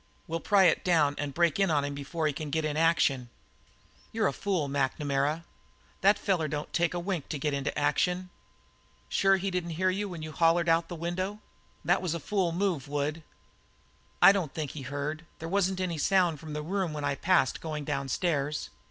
[0.25, 3.29] We'll pry it down and break in on him before he can get in action."
[4.11, 5.43] "You're a fool, McNamara.
[6.01, 8.31] That feller don't take a wink to get into action.
[9.09, 11.39] Sure he didn't hear you when you hollered out the window?
[11.85, 13.21] That was a fool move, Wood."
[14.23, 15.23] "I don't think he heard.
[15.37, 18.71] There wasn't any sound from his room when I passed it goin' downstairs.